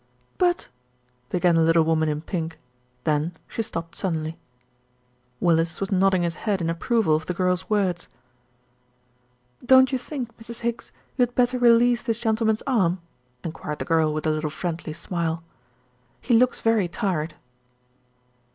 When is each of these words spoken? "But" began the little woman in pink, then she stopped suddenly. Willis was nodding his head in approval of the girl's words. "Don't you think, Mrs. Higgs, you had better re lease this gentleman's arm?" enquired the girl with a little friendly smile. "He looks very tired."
"But" 0.39 0.67
began 1.29 1.53
the 1.53 1.61
little 1.61 1.83
woman 1.83 2.09
in 2.09 2.21
pink, 2.21 2.57
then 3.03 3.37
she 3.47 3.61
stopped 3.61 3.93
suddenly. 3.95 4.39
Willis 5.39 5.79
was 5.79 5.91
nodding 5.91 6.23
his 6.23 6.37
head 6.37 6.59
in 6.59 6.71
approval 6.71 7.13
of 7.15 7.27
the 7.27 7.35
girl's 7.35 7.69
words. 7.69 8.07
"Don't 9.63 9.91
you 9.91 9.99
think, 9.99 10.35
Mrs. 10.39 10.61
Higgs, 10.61 10.91
you 11.17 11.21
had 11.21 11.35
better 11.35 11.59
re 11.59 11.69
lease 11.69 12.01
this 12.01 12.17
gentleman's 12.19 12.63
arm?" 12.65 12.99
enquired 13.43 13.77
the 13.77 13.85
girl 13.85 14.11
with 14.11 14.25
a 14.25 14.31
little 14.31 14.49
friendly 14.49 14.91
smile. 14.93 15.43
"He 16.19 16.33
looks 16.33 16.61
very 16.61 16.87
tired." 16.87 17.35